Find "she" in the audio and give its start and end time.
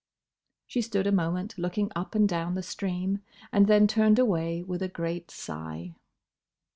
0.65-0.81